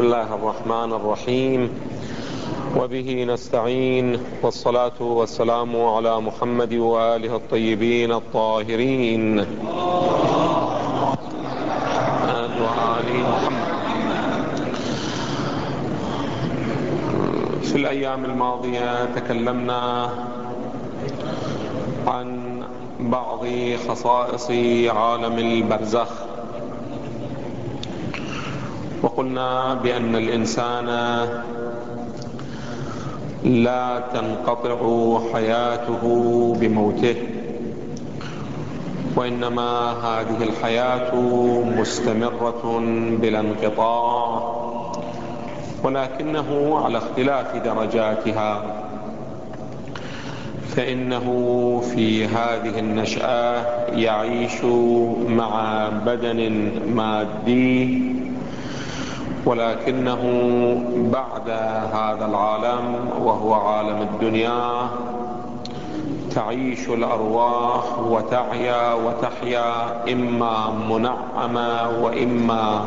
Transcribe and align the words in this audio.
بسم 0.00 0.06
الله 0.08 0.34
الرحمن 0.34 0.92
الرحيم 0.92 1.70
وبه 2.76 3.24
نستعين 3.24 4.18
والصلاة 4.42 4.98
والسلام 5.00 5.76
على 5.82 6.20
محمد 6.20 6.74
وآله 6.74 7.36
الطيبين 7.36 8.12
الطاهرين 8.12 9.36
محمد 13.28 13.52
في 17.62 17.76
الأيام 17.76 18.24
الماضية 18.24 19.04
تكلمنا 19.04 20.10
عن 22.06 22.62
بعض 23.00 23.46
خصائص 23.88 24.50
عالم 24.96 25.38
البرزخ 25.38 26.29
وقلنا 29.02 29.74
بأن 29.74 30.16
الإنسان 30.16 30.86
لا 33.44 34.02
تنقطع 34.14 34.78
حياته 35.34 36.02
بموته 36.60 37.16
وإنما 39.16 39.90
هذه 39.92 40.42
الحياة 40.42 41.14
مستمرة 41.78 42.82
بلا 43.22 43.40
انقطاع 43.40 44.60
ولكنه 45.84 46.78
على 46.84 46.98
اختلاف 46.98 47.56
درجاتها 47.56 48.62
فإنه 50.76 51.26
في 51.94 52.26
هذه 52.26 52.78
النشأة 52.78 53.64
يعيش 53.92 54.64
مع 55.28 55.88
بدن 56.06 56.70
مادي 56.94 58.19
ولكنه 59.46 60.22
بعد 61.12 61.50
هذا 61.94 62.26
العالم 62.26 63.10
وهو 63.20 63.54
عالم 63.54 64.02
الدنيا 64.02 64.88
تعيش 66.34 66.88
الأرواح 66.88 67.98
وتعيا 67.98 68.94
وتحيا 68.94 69.72
إما 70.12 70.70
منعمة 70.90 71.88
وإما 72.02 72.84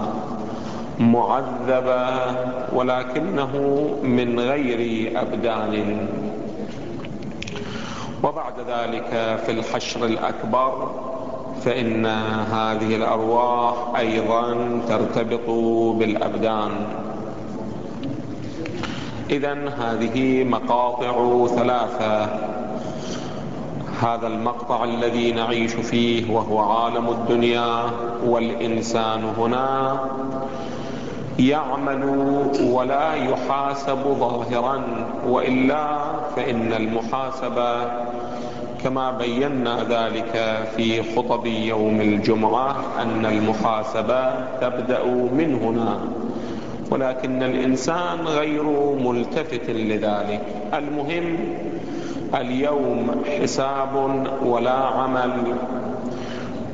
معذبة 1.00 2.08
ولكنه 2.74 3.52
من 4.04 4.40
غير 4.40 5.12
أبدان. 5.22 6.08
وبعد 8.24 8.54
ذلك 8.68 9.40
في 9.46 9.52
الحشر 9.52 10.06
الأكبر 10.06 10.90
فإن 11.66 12.06
هذه 12.52 12.96
الأرواح 12.96 13.76
أيضا 13.98 14.54
ترتبط 14.88 15.50
بالأبدان. 16.00 16.72
إذا 19.30 19.54
هذه 19.70 20.44
مقاطع 20.44 21.46
ثلاثة. 21.48 22.24
هذا 24.02 24.28
المقطع 24.28 24.84
الذي 24.84 25.32
نعيش 25.32 25.74
فيه 25.74 26.34
وهو 26.34 26.60
عالم 26.60 27.10
الدنيا 27.10 27.84
والإنسان 28.26 29.24
هنا. 29.38 30.00
يعمل 31.40 32.04
ولا 32.72 33.14
يحاسب 33.14 34.04
ظاهرا 34.20 34.82
وإلا 35.28 35.98
فإن 36.36 36.74
المحاسبة 36.74 37.92
كما 38.84 39.12
بينا 39.12 39.84
ذلك 39.90 40.66
في 40.76 41.16
خطب 41.16 41.46
يوم 41.46 42.02
الجمعة 42.02 42.76
أن 43.02 43.26
المحاسبة 43.26 44.46
تبدأ 44.62 45.04
من 45.06 45.60
هنا. 45.64 46.00
ولكن 46.92 47.44
الإنسان 47.44 48.20
غير 48.26 48.64
ملتفت 49.04 49.70
لذلك. 49.70 50.42
المهم 50.74 51.38
اليوم 52.36 53.24
حساب 53.42 54.26
ولا 54.46 54.72
عمل. 54.72 55.34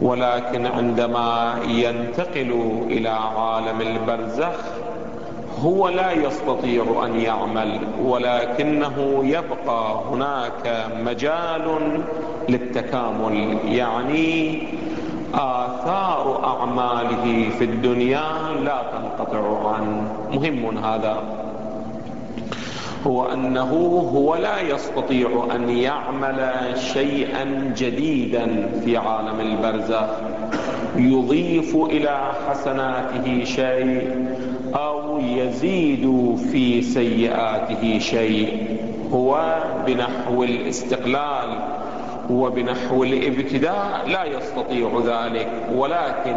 ولكن 0.02 0.66
عندما 0.66 1.56
ينتقل 1.68 2.82
إلى 2.90 3.10
عالم 3.10 3.82
البرزخ 3.82 4.58
هو 5.64 5.90
لا 5.90 6.12
يستطيع 6.12 6.84
أن 7.06 7.20
يعمل 7.20 7.80
ولكنه 8.04 9.22
يبقى 9.24 10.02
هناك 10.12 10.88
مجال 11.06 12.02
للتكامل. 12.50 13.58
يعني 13.66 14.62
آثار 15.34 16.42
أعماله 16.44 17.50
في 17.60 17.64
الدنيا 17.64 18.24
لا 18.64 18.82
تنقطع 18.92 19.74
عنه. 19.74 20.12
مهم 20.34 20.78
هذا 20.78 21.24
هو 23.08 23.26
أنه 23.34 23.72
هو 24.16 24.36
لا 24.36 24.62
يستطيع 24.62 25.48
أن 25.56 25.70
يعمل 25.70 26.52
شيئا 26.76 27.74
جديدا 27.78 28.70
في 28.86 28.98
عالم 28.98 29.40
البرزخ. 29.40 30.08
يضيف 30.96 31.76
إلى 31.76 32.32
حسناته 32.50 33.44
شيء 33.44 34.28
أو 34.76 35.20
يزيد 35.20 36.36
في 36.52 36.82
سيئاته 36.82 38.00
شيء 38.00 38.78
هو 39.14 39.58
بنحو 39.88 40.44
الاستقلال 40.44 41.50
وبنحو 42.30 43.04
الابتداء 43.04 44.02
لا 44.08 44.24
يستطيع 44.26 44.90
ذلك 45.06 45.48
ولكن 45.76 46.36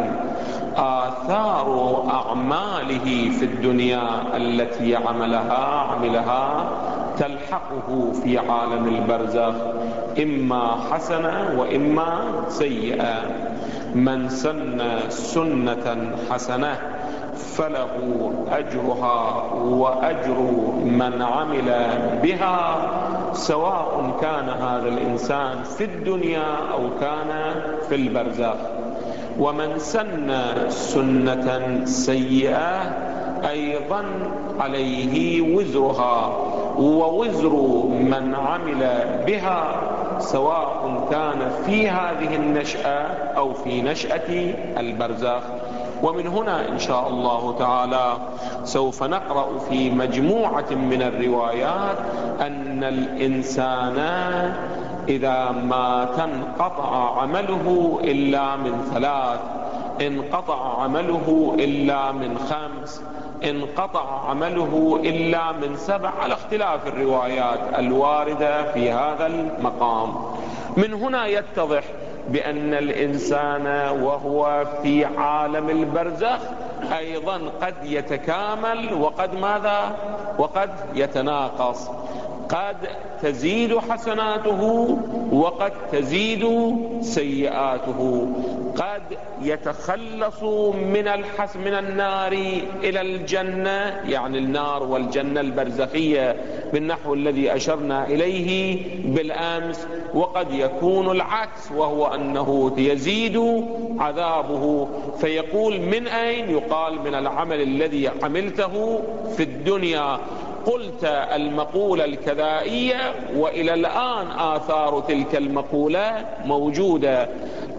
آثار 0.77 2.03
أعماله 2.13 3.29
في 3.39 3.45
الدنيا 3.45 4.37
التي 4.37 4.95
عملها 4.95 5.65
عملها 5.91 6.69
تلحقه 7.17 8.11
في 8.23 8.37
عالم 8.37 8.87
البرزخ 8.87 9.53
إما 10.23 10.77
حسنة 10.91 11.55
وإما 11.59 12.23
سيئة 12.49 13.21
من 13.95 14.29
سن 14.29 14.81
سنة 15.09 16.11
حسنة 16.31 16.77
فله 17.35 17.93
أجرها 18.51 19.43
وأجر 19.53 20.39
من 20.85 21.21
عمل 21.21 21.69
بها 22.23 22.89
سواء 23.33 24.17
كان 24.21 24.49
هذا 24.49 24.87
الإنسان 24.87 25.63
في 25.63 25.83
الدنيا 25.83 26.47
أو 26.73 26.89
كان 27.01 27.29
في 27.89 27.95
البرزخ. 27.95 28.55
ومن 29.39 29.79
سن 29.79 30.33
سنة 30.69 31.81
سيئة 31.85 32.81
أيضا 33.49 34.03
عليه 34.59 35.41
وزرها 35.55 36.37
ووزر 36.77 37.53
من 37.93 38.35
عمل 38.35 38.83
بها 39.27 39.92
سواء 40.19 41.07
كان 41.11 41.51
في 41.65 41.89
هذه 41.89 42.35
النشأة 42.35 43.07
أو 43.37 43.53
في 43.53 43.81
نشأة 43.81 44.53
البرزخ. 44.79 45.41
ومن 46.03 46.27
هنا 46.27 46.69
إن 46.69 46.79
شاء 46.79 47.07
الله 47.07 47.55
تعالى 47.59 48.17
سوف 48.63 49.03
نقرأ 49.03 49.59
في 49.69 49.89
مجموعة 49.91 50.71
من 50.71 51.01
الروايات 51.01 51.97
أن 52.41 52.83
الإنسان 52.83 53.97
إذا 55.09 55.51
ما 55.51 56.07
تنقطع 56.17 57.21
عمله 57.21 57.99
إلا 58.03 58.55
من 58.55 58.91
ثلاث 58.93 59.39
انقطع 60.01 60.81
عمله 60.83 61.55
إلا 61.59 62.11
من 62.11 62.37
خمس. 62.37 63.01
انقطع 63.43 64.29
عمله 64.29 64.99
إلا 65.03 65.51
من 65.51 65.77
سبع 65.77 66.09
على 66.21 66.33
اختلاف 66.33 66.87
الروايات 66.87 67.59
الواردة 67.79 68.71
في 68.71 68.91
هذا 68.91 69.25
المقام. 69.27 70.15
من 70.77 70.93
هنا 70.93 71.25
يتضح 71.25 71.83
بأن 72.27 72.73
الإنسان 72.73 73.67
وهو 74.01 74.65
في 74.83 75.05
عالم 75.05 75.69
البرزخ 75.69 76.39
أيضا 76.97 77.41
قد 77.61 77.75
يتكامل 77.83 78.93
وقد 78.93 79.35
ماذا؟ 79.35 79.95
وقد 80.37 80.69
يتناقص. 80.95 81.89
قد 82.53 82.77
تزيد 83.21 83.77
حسناته 83.77 84.61
وقد 85.31 85.71
تزيد 85.91 86.45
سيئاته. 87.01 88.27
قد 88.75 89.01
يتخلص 89.41 90.43
من 90.73 91.07
الحس 91.07 91.55
من 91.55 91.73
النار 91.73 92.31
إلى 92.83 93.01
الجنة 93.01 94.01
يعني 94.09 94.37
النار 94.37 94.83
والجنة 94.83 95.41
البرزخية 95.41 96.35
بالنحو 96.73 97.13
الذي 97.13 97.55
أشرنا 97.55 98.07
إليه 98.07 98.81
بالأمس 99.05 99.87
وقد 100.13 100.51
يكون 100.51 101.11
العكس 101.11 101.71
وهو 101.71 102.05
أنه 102.05 102.73
يزيد 102.77 103.63
عذابه. 103.99 104.87
فيقول 105.17 105.81
من 105.81 106.07
أين؟ 106.07 106.49
يقال 106.49 107.01
من 107.01 107.15
العمل 107.15 107.61
الذي 107.61 108.09
عملته 108.23 109.01
في 109.37 109.43
الدنيا. 109.43 110.19
قلت 110.65 111.03
المقولة 111.35 112.05
الكذائية 112.05 113.13
وإلى 113.35 113.73
الآن 113.73 114.27
آثار 114.31 115.03
تلك 115.07 115.35
المقولة 115.35 116.25
موجودة. 116.45 117.29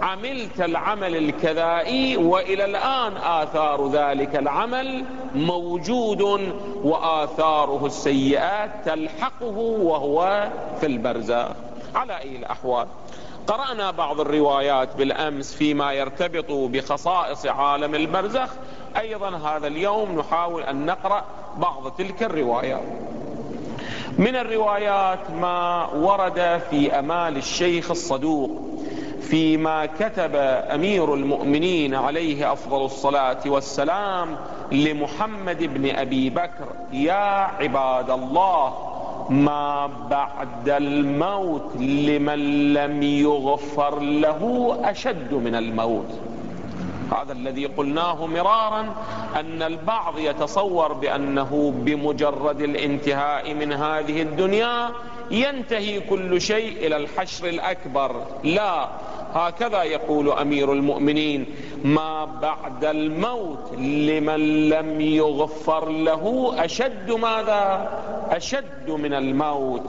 عملت 0.02 0.60
العمل 0.60 1.16
الكذائي 1.16 2.16
وإلى 2.16 2.64
الآن 2.64 3.16
آثار 3.16 3.88
ذلك 3.88 4.36
العمل 4.36 5.04
موجود 5.34 6.22
وآثاره 6.84 7.86
السيئات 7.86 8.70
تلحقه 8.84 9.58
وهو 9.58 10.48
في 10.80 10.86
البرزخ. 10.86 11.48
على 11.94 12.18
أي 12.18 12.36
الأحوال؟ 12.36 12.86
قرأنا 13.46 13.90
بعض 13.90 14.20
الروايات 14.20 14.96
بالأمس 14.96 15.54
فيما 15.54 15.92
يرتبط 15.92 16.50
بخصائص 16.50 17.46
عالم 17.46 17.94
البرزخ. 17.94 18.48
أيضا 18.96 19.36
هذا 19.36 19.66
اليوم 19.66 20.18
نحاول 20.18 20.62
أن 20.62 20.86
نقرأ 20.86 21.24
بعض 21.56 21.92
تلك 21.98 22.22
الروايات. 22.22 22.82
من 24.18 24.36
الروايات 24.36 25.30
ما 25.30 25.86
ورد 25.94 26.60
في 26.70 26.98
أمال 26.98 27.36
الشيخ 27.36 27.90
الصدوق 27.90 28.50
فيما 29.20 29.86
كتب 29.86 30.36
أمير 30.74 31.14
المؤمنين 31.14 31.94
عليه 31.94 32.52
أفضل 32.52 32.84
الصلاة 32.84 33.40
والسلام 33.46 34.36
لمحمد 34.72 35.62
بن 35.62 35.96
أبي 35.96 36.30
بكر 36.30 36.68
يا 36.92 37.50
عباد 37.60 38.10
الله 38.10 38.93
ما 39.30 39.86
بعد 40.10 40.68
الموت 40.68 41.76
لمن 41.76 42.72
لم 42.74 43.02
يغفر 43.02 44.00
له 44.00 44.74
أشد 44.84 45.34
من 45.34 45.54
الموت. 45.54 46.10
هذا 47.12 47.32
الذي 47.32 47.66
قلناه 47.66 48.26
مرارا 48.26 48.94
أن 49.40 49.62
البعض 49.62 50.18
يتصور 50.18 50.92
بأنه 50.92 51.72
بمجرد 51.76 52.60
الانتهاء 52.60 53.54
من 53.54 53.72
هذه 53.72 54.22
الدنيا 54.22 54.90
ينتهي 55.30 56.00
كل 56.00 56.40
شيء 56.40 56.86
إلى 56.86 56.96
الحشر 56.96 57.48
الأكبر. 57.48 58.22
لا. 58.44 58.88
هكذا 59.32 59.82
يقول 59.82 60.30
أمير 60.30 60.72
المؤمنين. 60.72 61.46
ما 61.84 62.24
بعد 62.24 62.84
الموت 62.84 63.72
لمن 63.78 64.68
لم 64.68 65.00
يغفر 65.00 65.88
له 65.88 66.54
أشد 66.58 67.10
ماذا؟ 67.10 67.88
أشد 68.30 68.90
من 68.90 69.14
الموت. 69.14 69.82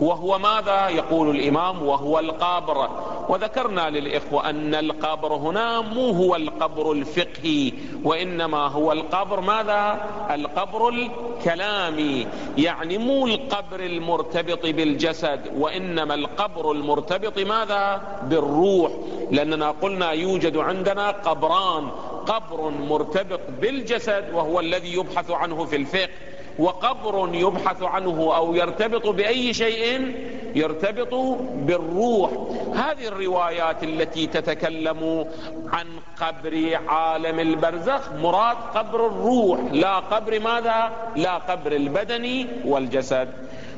وهو 0.00 0.38
ماذا؟ 0.38 0.88
يقول 0.88 1.36
الإمام 1.36 1.86
وهو 1.86 2.18
القبر. 2.18 2.88
وذكرنا 3.28 3.90
للإخوة 3.90 4.50
أن 4.50 4.74
القبر 4.74 5.34
هنا 5.34 5.80
مو 5.80 6.10
هو 6.10 6.36
القبر 6.36 6.92
الفقهي 6.92 7.72
وإنما 8.04 8.66
هو 8.66 8.92
القبر 8.92 9.40
ماذا؟ 9.40 10.00
القبر 10.30 10.88
الكلامي. 10.88 12.26
يعني 12.58 12.98
مو 12.98 13.26
القبر 13.26 13.80
المرتبط 13.80 14.66
بالجسد 14.66 15.40
وإنما 15.56 16.14
القبر 16.14 16.72
المرتبط 16.72 17.38
ماذا؟ 17.38 18.02
بالروح. 18.22 18.92
لأننا 19.30 19.70
قلنا 19.70 20.10
يوجد 20.10 20.56
عندنا 20.56 21.10
قبران. 21.10 21.88
قبر 22.26 22.70
مرتبط 22.70 23.40
بالجسد 23.60 24.34
وهو 24.34 24.60
الذي 24.60 24.94
يبحث 24.94 25.30
عنه 25.30 25.64
في 25.64 25.76
الفقه. 25.76 26.31
وقبر 26.58 27.34
يبحث 27.34 27.82
عنه 27.82 28.36
أو 28.36 28.54
يرتبط 28.54 29.06
بأي 29.06 29.54
شيء 29.54 30.14
يرتبط 30.54 31.14
بالروح. 31.54 32.30
هذه 32.74 33.08
الروايات 33.08 33.84
التي 33.84 34.26
تتكلم 34.26 35.26
عن 35.72 35.86
قبر 36.20 36.80
عالم 36.86 37.40
البرزخ 37.40 38.12
مراد 38.12 38.56
قبر 38.74 39.06
الروح 39.06 39.60
لا 39.72 39.98
قبر 39.98 40.40
ماذا؟ 40.40 40.92
لا 41.16 41.38
قبر 41.38 41.72
البدن 41.72 42.46
والجسد. 42.64 43.28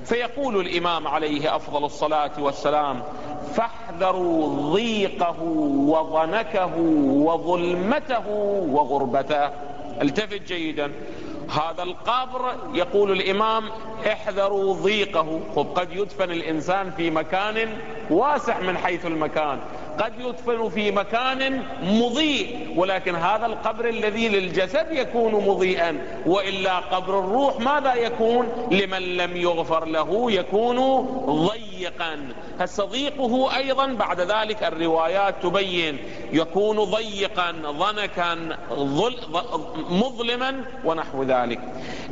فيقول 0.04 0.60
الإمام 0.60 1.08
عليه 1.08 1.56
أفضل 1.56 1.84
الصلاة 1.84 2.30
والسلام 2.38 3.02
فاحذروا 3.54 4.72
ضيقه 4.72 5.42
وضنكه 5.86 6.76
وظلمته 7.08 8.28
وغربته. 8.70 9.50
التفت 10.02 10.42
جيدا. 10.42 10.92
هذا 11.50 11.82
القبر 11.82 12.54
يقول 12.72 13.12
الإمام 13.12 13.64
احذروا 14.06 14.74
ضيقه. 14.74 15.40
قد 15.74 15.92
يدفن 15.92 16.30
الإنسان 16.30 16.90
في 16.90 17.10
مكان 17.10 17.78
واسع 18.10 18.60
من 18.60 18.76
حيث 18.76 19.06
المكان. 19.06 19.58
قد 19.98 20.12
يدفن 20.18 20.68
في 20.68 20.90
مكان 20.90 21.62
مضيء 21.82 22.74
ولكن 22.76 23.14
هذا 23.14 23.46
القبر 23.46 23.88
الذي 23.88 24.28
للجسد 24.28 24.86
يكون 24.92 25.32
مضيئا. 25.32 25.98
وإلا 26.26 26.78
قبر 26.78 27.18
الروح 27.18 27.60
ماذا 27.60 27.94
يكون؟ 27.94 28.68
لمن 28.70 29.16
لم 29.16 29.36
يغفر 29.36 29.84
له 29.84 30.32
يكون 30.32 30.78
ضيقا. 31.26 32.32
ضيقه 32.80 33.56
أيضا 33.56 33.86
بعد 33.86 34.20
ذلك 34.20 34.62
الروايات 34.62 35.34
تبين 35.42 35.98
يكون 36.32 36.76
ضيقا 36.78 37.50
ضنكا 37.52 38.58
مظلما 39.90 40.64
ونحو 40.84 41.22
ذلك. 41.22 41.60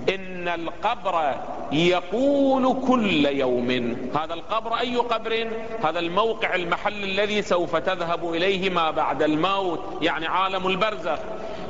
إن 0.08 0.31
القبر 0.48 1.34
يقول 1.72 2.76
كل 2.88 3.26
يوم. 3.26 3.96
هذا 4.14 4.34
القبر 4.34 4.74
أي 4.80 4.96
قبر؟ 4.96 5.48
هذا 5.84 5.98
الموقع 5.98 6.54
المحل 6.54 7.04
الذي 7.04 7.42
سوف 7.42 7.76
تذهب 7.76 8.34
إليه 8.34 8.70
ما 8.70 8.90
بعد 8.90 9.22
الموت 9.22 9.80
يعني 10.02 10.26
عالم 10.26 10.66
البرزخ. 10.66 11.18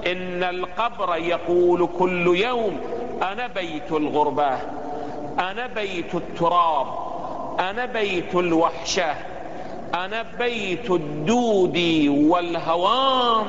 إن 0.06 0.42
القبر 0.42 1.16
يقول 1.16 1.88
كل 1.98 2.36
يوم 2.36 2.80
أنا 3.22 3.46
بيت 3.46 3.92
الغربة 3.92 4.58
أنا 5.38 5.66
بيت 5.66 6.14
التراب 6.14 6.86
أنا 7.60 7.86
بيت 7.86 8.34
الوحشة 8.34 9.14
أنا 9.94 10.24
بيت 10.38 10.90
الدود 10.90 11.78
والهوام 12.08 13.46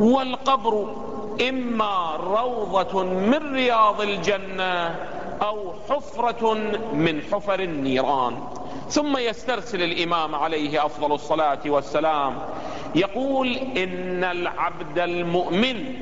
والقبر. 0.00 0.94
إما 1.48 2.16
روضة 2.16 3.02
من 3.02 3.54
رياض 3.54 4.00
الجنة 4.00 4.96
أو 5.42 5.72
حفرة 5.90 6.54
من 6.94 7.22
حفر 7.32 7.60
النيران. 7.60 8.34
ثم 8.88 9.16
يسترسل 9.16 9.82
الإمام 9.82 10.34
عليه 10.34 10.86
أفضل 10.86 11.12
الصلاة 11.12 11.60
والسلام. 11.66 12.38
يقول 12.94 13.48
إن 13.56 14.24
العبد 14.24 14.98
المؤمن 14.98 15.94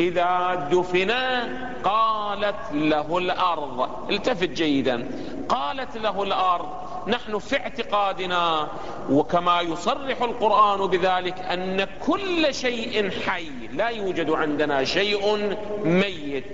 إذا 0.00 0.54
دفن 0.72 1.10
قالت 1.84 2.72
له 2.72 3.18
الأرض 3.18 3.88
التفت 4.10 4.48
جيدا. 4.48 5.08
قالت 5.48 5.96
له 5.96 6.22
الأرض 6.22 6.68
نحن 7.06 7.38
في 7.38 7.60
اعتقادنا 7.60 8.68
وكما 9.10 9.60
يصرح 9.60 10.22
القرآن 10.22 10.86
بذلك 10.86 11.38
أن 11.38 11.86
كل 12.06 12.54
شيء 12.54 13.10
حي 13.10 13.50
لا 13.72 13.88
يوجد 13.88 14.30
عندنا 14.30 14.84
شيء 14.84 15.54
ميت. 15.84 16.44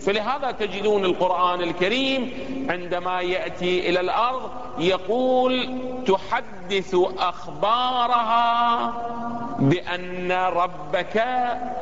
فلهذا 0.00 0.50
تجدون 0.50 1.04
القرآن 1.04 1.62
الكريم 1.62 2.32
عندما 2.70 3.20
يأتي 3.20 3.88
إلى 3.88 4.00
الأرض 4.00 4.50
يقول 4.78 5.78
تحدث 6.06 6.96
أخبارها 7.18 8.92
بأن 9.58 10.32
ربك 10.32 11.16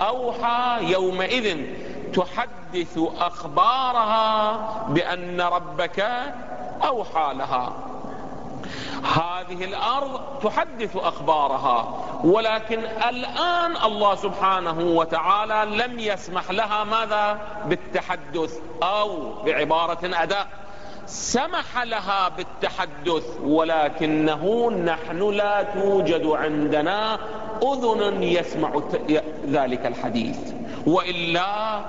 أوحى 0.00 0.78
يومئذ. 0.81 1.57
تحدث 2.14 2.99
أخبارها 3.19 4.57
بأن 4.88 5.40
ربك 5.40 6.00
أوحى 6.85 7.35
لها. 7.35 7.89
هذه 9.14 9.64
الأرض 9.64 10.21
تحدث 10.43 10.97
أخبارها 10.97 12.05
ولكن 12.25 12.79
الآن 13.09 13.76
الله 13.85 14.14
سبحانه 14.14 14.79
وتعالى 14.81 15.76
لم 15.76 15.99
يسمح 15.99 16.50
لها 16.50 16.85
ماذا؟ 16.85 17.38
بالتحدث 17.67 18.59
أو 18.83 19.33
بعبارة 19.45 19.99
أدق. 20.02 20.47
سمح 21.07 21.83
لها 21.83 22.29
بالتحدث 22.29 23.25
ولكنه 23.43 24.71
نحن 24.71 25.31
لا 25.31 25.62
توجد 25.62 26.26
عندنا 26.26 27.19
أذن 27.62 28.23
يسمع 28.23 28.73
ذلك 29.47 29.87
الحديث. 29.87 30.38
وإلا 30.87 31.81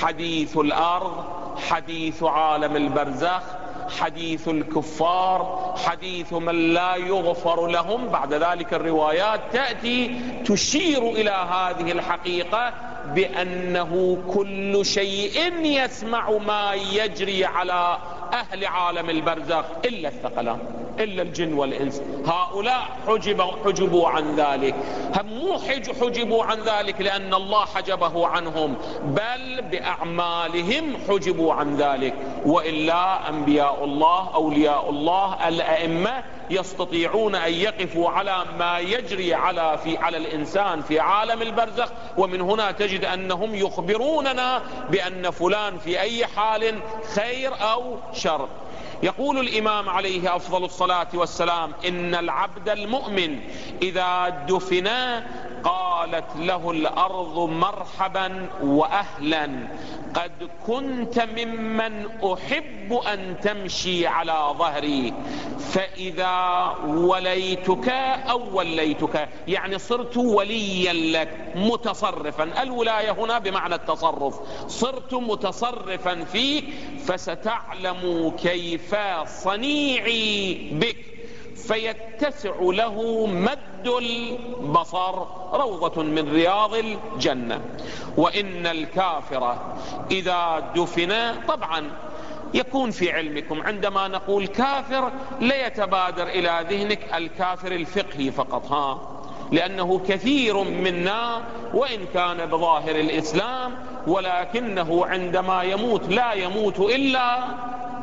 حديث 0.00 0.56
الأرض 0.56 1.24
حديث 1.70 2.22
عالم 2.22 2.76
البرزخ 2.76 3.42
حديث 3.88 4.48
الكفار 4.48 5.74
حديث 5.84 6.32
من 6.32 6.74
لا 6.74 6.96
يغفر 6.96 7.66
لهم. 7.66 8.08
بعد 8.08 8.34
ذلك 8.34 8.74
الروايات 8.74 9.40
تأتي 9.52 10.20
تشير 10.44 11.10
إلى 11.10 11.30
هذه 11.30 11.92
الحقيقة 11.92 12.72
بأنه 13.14 14.18
كل 14.34 14.86
شيء 14.86 15.52
يسمع 15.62 16.30
ما 16.30 16.74
يجري 16.74 17.44
على 17.44 17.98
أهل 18.32 18.66
عالم 18.66 19.10
البرزخ 19.10 19.64
إلا 19.84 20.08
الثقلان 20.08 20.58
إلا 21.00 21.22
الجن 21.22 21.52
والإنس. 21.52 22.02
هؤلاء 22.26 22.88
حجبوا, 23.06 23.52
حجبوا 23.64 24.08
عن 24.08 24.36
ذلك. 24.36 24.74
هم 25.16 25.26
مو 25.26 25.58
حجبوا 26.00 26.44
عن 26.44 26.58
ذلك 26.60 27.00
لأن 27.00 27.34
الله 27.34 27.64
حجبه 27.64 28.26
عنهم 28.26 28.74
بل 29.04 29.62
بأعمالهم 29.62 30.96
حجبوا 31.08 31.54
عن 31.54 31.76
ذلك. 31.76 32.14
وإلا 32.46 33.28
أنبياء 33.28 33.84
الله 33.84 34.34
أولياء 34.34 34.90
الله 34.90 35.48
الأئمة 35.48 36.22
يستطيعون 36.50 37.34
أن 37.34 37.52
يقفوا 37.52 38.10
على 38.10 38.44
ما 38.58 38.78
يجري 38.78 39.34
على 39.34 39.78
في 39.84 39.96
على 39.96 40.16
الإنسان 40.16 40.82
في 40.82 41.00
عالم 41.00 41.42
البرزخ 41.42 41.88
ومن 42.16 42.40
هنا 42.40 42.70
تجد 42.70 43.04
أنهم 43.04 43.54
يخبروننا 43.54 44.62
بأن 44.90 45.30
فلان 45.30 45.78
في 45.78 46.00
أي 46.00 46.26
حال 46.26 46.74
خير 47.14 47.52
أو 47.72 47.96
شر. 48.12 48.48
يقول 49.02 49.38
الإمام 49.38 49.88
عليه 49.88 50.36
أفضل 50.36 50.64
الصلاة 50.64 51.08
والسلام 51.14 51.72
إن 51.88 52.14
العبد 52.14 52.68
المؤمن 52.68 53.40
إذا 53.82 54.28
دفن 54.28 54.88
قالت 55.64 56.36
له 56.36 56.70
الأرض 56.70 57.38
مرحبا 57.38 58.48
وأهلا. 58.62 59.68
قد 60.14 60.50
كنت 60.66 61.20
ممن 61.20 62.06
أحب 62.24 62.92
أن 62.92 63.40
تمشي 63.40 64.06
على 64.06 64.54
ظهري. 64.58 65.14
فإذا 65.58 66.74
وليتك 66.86 67.88
أو 68.30 68.58
وليتك 68.58 69.28
يعني 69.48 69.78
صرت 69.78 70.16
وليا 70.16 70.92
لك 70.92 71.52
متصرفا. 71.56 72.62
الولاية 72.62 73.10
هنا 73.10 73.38
بمعنى 73.38 73.74
التصرف. 73.74 74.40
صرت 74.68 75.14
متصرفا 75.14 76.24
فيك 76.24 76.64
فستعلم 77.06 78.32
كيف 78.42 78.96
صنيعي 79.26 80.70
بك. 80.72 81.07
فيتسع 81.68 82.54
له 82.60 83.26
مد 83.26 83.86
البصر 83.86 85.14
روضة 85.52 86.02
من 86.02 86.32
رياض 86.32 86.74
الجنة. 86.74 87.60
وإن 88.16 88.66
الكافر 88.66 89.56
إذا 90.10 90.58
دفن 90.76 91.34
طبعا 91.48 91.90
يكون 92.54 92.90
في 92.90 93.12
علمكم 93.12 93.62
عندما 93.62 94.08
نقول 94.08 94.46
كافر 94.46 95.12
لا 95.40 95.66
يتبادر 95.66 96.26
إلى 96.26 96.66
ذهنك 96.70 97.14
الكافر 97.14 97.72
الفقهي 97.72 98.30
فقط 98.30 98.72
ها. 98.72 99.00
لأنه 99.52 100.00
كثير 100.08 100.64
منا 100.64 101.40
وإن 101.74 102.06
كان 102.14 102.46
بظاهر 102.46 102.90
الإسلام 102.90 103.74
ولكنه 104.06 105.06
عندما 105.06 105.62
يموت 105.62 106.08
لا 106.08 106.32
يموت 106.32 106.80
إلا 106.80 107.38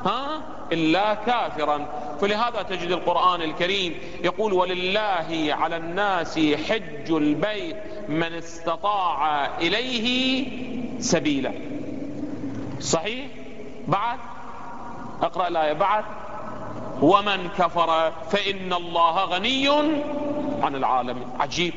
ها 0.06 0.42
إلا 0.72 1.14
كافرا. 1.14 1.88
فلهذا 2.22 2.62
تجد 2.62 2.92
القرآن 2.92 3.42
الكريم 3.42 3.96
يقول 4.24 4.54
ولله 4.54 5.48
على 5.50 5.78
الناس 5.78 6.40
حج 6.40 7.12
البيت 7.12 7.78
من 8.10 8.34
استطاع 8.34 9.46
إليه 9.58 10.48
سبيلا. 11.00 11.54
صحيح؟ 12.80 13.26
بعد؟ 13.88 14.20
أقرأ 15.22 15.48
الآية. 15.48 15.74
بعد؟ 15.74 16.04
ومن 17.02 17.50
كفر 17.58 18.12
فإن 18.12 18.74
الله 18.74 19.26
غني 19.26 19.68
عن 20.62 20.76
العالمين. 20.76 21.28
عجيب. 21.40 21.74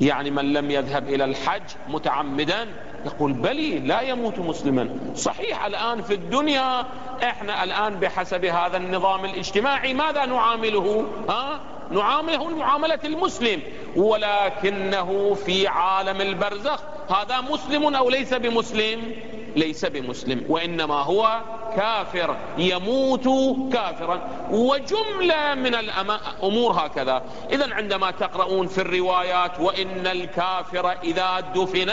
يعني 0.00 0.30
من 0.30 0.52
لم 0.52 0.70
يذهب 0.70 1.08
إلى 1.08 1.24
الحج 1.24 1.62
متعمدا 1.88 2.68
يقول 3.06 3.32
بلي 3.32 3.78
لا 3.78 4.00
يموت 4.00 4.38
مسلما. 4.38 5.12
صحيح 5.14 5.64
الآن 5.64 6.02
في 6.02 6.14
الدنيا 6.14 6.86
إحنا 7.22 7.64
الآن 7.64 8.00
بحسب 8.00 8.44
هذا 8.44 8.76
النظام 8.76 9.24
الاجتماعي 9.24 9.94
ماذا 9.94 10.26
نعامله؟ 10.26 11.06
ها؟ 11.28 11.60
نعامله 11.90 12.48
معاملة 12.48 12.98
المسلم. 13.04 13.60
ولكنه 13.96 15.34
في 15.34 15.66
عالم 15.66 16.20
البرزخ 16.20 16.80
هذا 17.10 17.40
مسلم 17.40 17.94
أو 17.94 18.10
ليس 18.10 18.34
بمسلم؟ 18.34 19.12
ليس 19.56 19.84
بمسلم 19.84 20.44
وإنما 20.48 20.94
هو 20.94 21.40
كافر 21.76 22.36
يموت 22.58 23.28
كافرا. 23.72 24.20
وجملة 24.50 25.54
من 25.54 25.74
الأمور 25.74 26.72
هكذا. 26.72 27.22
إذا 27.52 27.74
عندما 27.74 28.10
تقرؤون 28.10 28.66
في 28.66 28.80
الروايات 28.80 29.60
وإن 29.60 30.06
الكافر 30.06 30.92
إذا 31.04 31.40
دفن 31.40 31.86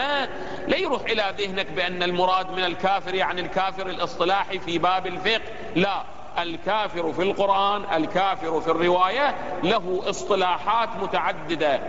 لا 0.67 0.77
يروح 0.77 1.01
إلى 1.01 1.33
ذهنك 1.37 1.71
بأن 1.71 2.03
المراد 2.03 2.51
من 2.51 2.63
الكافر 2.63 3.15
يعني 3.15 3.41
الكافر 3.41 3.87
الإصطلاحي 3.87 4.59
في 4.59 4.77
باب 4.77 5.07
الفقه. 5.07 5.41
لا. 5.75 6.03
الكافر 6.39 7.13
في 7.13 7.21
القرآن 7.21 7.83
الكافر 7.93 8.61
في 8.61 8.67
الرواية 8.67 9.35
له 9.63 10.03
إصطلاحات 10.09 10.89
متعددة. 11.01 11.79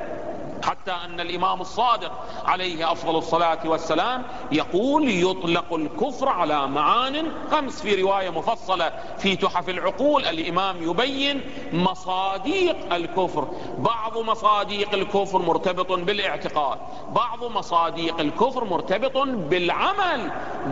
حتى 0.64 0.92
أن 1.04 1.20
الإمام 1.20 1.60
الصادق 1.60 2.12
عليه 2.44 2.92
أفضل 2.92 3.16
الصلاة 3.16 3.58
والسلام 3.64 4.22
يقول 4.52 5.08
يطلق 5.08 5.74
الكفر 5.74 6.28
على 6.28 6.66
معان 6.66 7.26
خمس 7.50 7.82
في 7.82 8.02
رواية 8.02 8.30
مفصلة 8.30 8.92
في 9.18 9.36
تحف 9.36 9.68
العقول. 9.68 10.24
الإمام 10.24 10.82
يبين 10.82 11.40
مصاديق 11.72 12.94
الكفر. 12.94 13.48
بعض 13.78 14.18
مصاديق 14.18 14.94
الكفر 14.94 15.38
مرتبط 15.38 15.92
بالاعتقاد 15.92 16.78
بعض 17.14 17.44
مصاديق 17.44 18.20
الكفر 18.20 18.64
مرتبط 18.64 19.18
بالعمل 19.26 20.30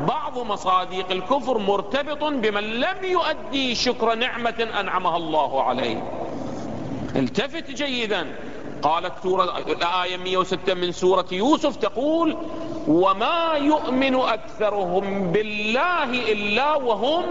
بعض 0.08 0.38
مصاديق 0.38 1.10
الكفر 1.10 1.58
مرتبط 1.58 2.24
بمن 2.24 2.62
لم 2.62 3.04
يؤدي 3.04 3.74
شكر 3.74 4.14
نعمة 4.14 4.68
أنعمها 4.80 5.16
الله 5.16 5.62
عليه. 5.62 6.02
التفت 7.16 7.70
جيدا. 7.70 8.26
قالت 8.86 9.12
سورة 9.22 9.58
الآية 9.58 10.16
106 10.16 10.74
من 10.74 10.92
سورة 10.92 11.26
يوسف 11.32 11.76
تقول 11.76 12.36
وما 12.88 13.52
يؤمن 13.56 14.14
أكثرهم 14.14 15.32
بالله 15.32 16.32
إلا 16.32 16.74
وهم 16.74 17.24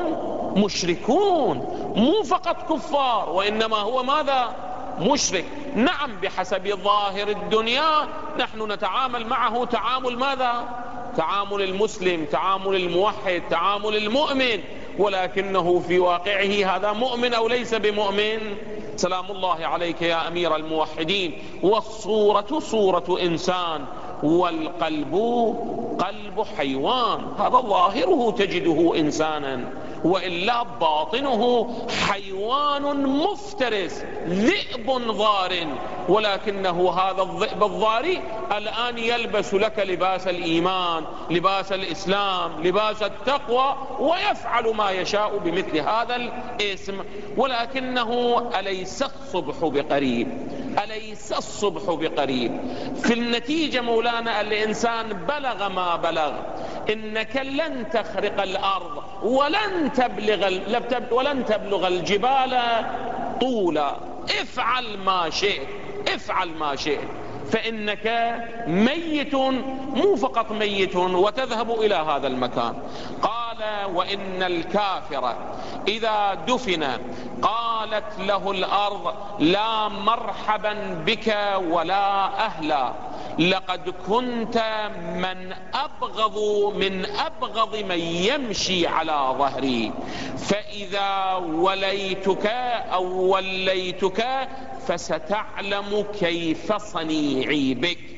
مشركون. 0.63 1.57
مو 1.95 2.23
فقط 2.23 2.73
كفار 2.73 3.29
وإنما 3.29 3.77
هو 3.77 4.03
ماذا؟ 4.03 4.55
مشرك. 4.99 5.45
نعم 5.75 6.19
بحسب 6.21 6.79
ظاهر 6.83 7.27
الدنيا 7.27 8.07
نحن 8.39 8.71
نتعامل 8.71 9.27
معه 9.27 9.65
تعامل 9.65 10.17
ماذا؟ 10.17 10.53
تعامل 11.17 11.61
المسلم 11.61 12.25
تعامل 12.25 12.75
الموحد 12.75 13.41
تعامل 13.49 13.97
المؤمن. 13.97 14.59
ولكنه 14.99 15.79
في 15.79 15.99
واقعه 15.99 16.75
هذا 16.75 16.91
مؤمن 16.91 17.33
أو 17.33 17.47
ليس 17.47 17.73
بمؤمن. 17.73 18.39
سلام 18.95 19.31
الله 19.31 19.65
عليك 19.65 20.01
يا 20.01 20.27
أمير 20.27 20.55
الموحدين. 20.55 21.37
والصورة 21.63 22.59
صورة 22.59 23.17
إنسان 23.21 23.81
والقلب 24.23 25.15
قلب 25.99 26.45
حيوان. 26.57 27.19
هذا 27.39 27.57
ظاهره 27.57 28.31
تجده 28.37 28.93
إنسانا. 28.99 29.84
وإلا 30.03 30.63
باطنه 30.63 31.69
حيوان 32.07 33.07
مفترس 33.07 34.03
ذئب 34.27 34.91
ضار 34.91 35.67
ولكنه 36.09 36.91
هذا 36.91 37.21
الذئب 37.21 37.63
الضاري 37.63 38.21
الآن 38.57 38.97
يلبس 38.97 39.53
لك 39.53 39.79
لباس 39.79 40.27
الإيمان 40.27 41.03
لباس 41.29 41.71
الإسلام 41.71 42.63
لباس 42.63 43.03
التقوى 43.03 43.75
ويفعل 43.99 44.75
ما 44.75 44.91
يشاء 44.91 45.37
بمثل 45.37 45.77
هذا 45.77 46.15
الاسم. 46.15 46.99
ولكنه 47.37 48.41
أليس 48.59 49.03
الصبح 49.03 49.55
بقريب؟ 49.61 50.27
أليس 50.83 51.33
الصبح 51.33 51.93
بقريب؟ 51.93 52.59
في 52.95 53.13
النتيجة 53.13 53.81
مولانا 53.81 54.41
الإنسان 54.41 55.13
بلغ 55.13 55.69
ما 55.69 55.95
بلغ. 55.95 56.31
إنك 56.89 57.35
لن 57.35 57.89
تخرق 57.89 58.41
الأرض 58.41 59.03
ولن 59.23 59.93
تبلغ, 59.93 60.59
ولن 61.11 61.45
تبلغ 61.45 61.87
الجبال 61.87 62.61
طولا. 63.41 63.95
افعل 64.41 64.97
ما 64.97 65.29
شئت 65.29 65.67
افعل 66.07 66.49
ما 66.49 66.75
شئت. 66.75 67.07
فإنك 67.51 68.35
ميت 68.67 69.35
مو 69.95 70.15
فقط 70.15 70.51
ميت 70.51 70.95
وتذهب 70.95 71.71
إلى 71.81 71.95
هذا 71.95 72.27
المكان. 72.27 72.73
قال 73.21 73.85
وإن 73.95 74.43
الكافر 74.43 75.35
إذا 75.87 76.33
دفن 76.47 76.83
قالت 77.85 78.19
له 78.19 78.51
الأرض 78.51 79.13
لا 79.39 79.87
مرحبا 79.87 81.03
بك 81.05 81.37
ولا 81.69 82.25
أهلا. 82.45 82.93
لقد 83.39 83.89
كنت 83.89 84.57
من 85.15 85.53
أبغض 85.73 86.37
من 86.75 87.05
أبغض 87.05 87.75
من 87.75 87.99
يمشي 87.99 88.87
على 88.87 89.35
ظهري. 89.37 89.91
فإذا 90.37 91.33
وليتك 91.35 92.47
أو 92.93 93.05
وليتك 93.33 94.27
فستعلم 94.87 96.05
كيف 96.19 96.73
صنيعي 96.73 97.73
بك. 97.73 98.14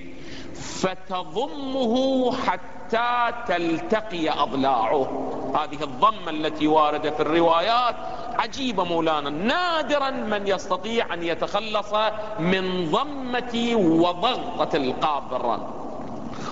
فتضمه 0.57 2.31
حتى 2.31 3.33
تلتقي 3.47 4.29
أضلاعه. 4.29 5.07
هذه 5.55 5.83
الضمة 5.83 6.29
التي 6.29 6.67
واردة 6.67 7.11
في 7.11 7.19
الروايات. 7.19 7.95
عجيبة 8.39 8.83
مولانا 8.83 9.29
نادرا 9.29 10.09
من 10.09 10.47
يستطيع 10.47 11.13
أن 11.13 11.23
يتخلص 11.23 11.93
من 12.39 12.91
ضمة 12.91 13.75
وضغطة 13.75 14.77
القابر 14.77 15.59